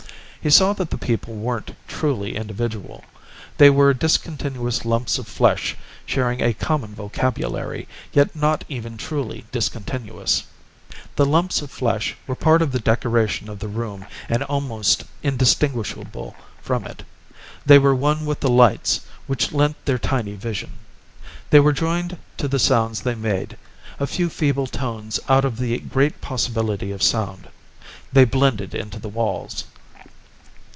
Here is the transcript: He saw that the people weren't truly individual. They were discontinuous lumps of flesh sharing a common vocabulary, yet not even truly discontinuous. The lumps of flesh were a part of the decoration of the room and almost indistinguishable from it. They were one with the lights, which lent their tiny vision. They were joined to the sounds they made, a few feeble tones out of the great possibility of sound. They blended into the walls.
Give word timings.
He 0.43 0.49
saw 0.49 0.73
that 0.73 0.89
the 0.89 0.97
people 0.97 1.35
weren't 1.35 1.75
truly 1.87 2.35
individual. 2.35 3.03
They 3.57 3.69
were 3.69 3.93
discontinuous 3.93 4.83
lumps 4.85 5.19
of 5.19 5.27
flesh 5.27 5.77
sharing 6.03 6.41
a 6.41 6.55
common 6.55 6.95
vocabulary, 6.95 7.87
yet 8.11 8.35
not 8.35 8.63
even 8.67 8.97
truly 8.97 9.45
discontinuous. 9.51 10.45
The 11.15 11.27
lumps 11.27 11.61
of 11.61 11.69
flesh 11.69 12.15
were 12.25 12.33
a 12.33 12.35
part 12.35 12.63
of 12.63 12.71
the 12.71 12.79
decoration 12.79 13.49
of 13.49 13.59
the 13.59 13.67
room 13.67 14.07
and 14.27 14.41
almost 14.45 15.03
indistinguishable 15.21 16.35
from 16.59 16.85
it. 16.85 17.03
They 17.63 17.77
were 17.77 17.93
one 17.93 18.25
with 18.25 18.39
the 18.39 18.49
lights, 18.49 19.01
which 19.27 19.51
lent 19.51 19.85
their 19.85 19.99
tiny 19.99 20.33
vision. 20.33 20.71
They 21.51 21.59
were 21.59 21.71
joined 21.71 22.17
to 22.37 22.47
the 22.47 22.57
sounds 22.57 23.01
they 23.01 23.13
made, 23.13 23.57
a 23.99 24.07
few 24.07 24.27
feeble 24.27 24.65
tones 24.65 25.19
out 25.29 25.45
of 25.45 25.57
the 25.57 25.77
great 25.77 26.19
possibility 26.19 26.89
of 26.91 27.03
sound. 27.03 27.47
They 28.11 28.25
blended 28.25 28.73
into 28.73 28.97
the 28.97 29.07
walls. 29.07 29.65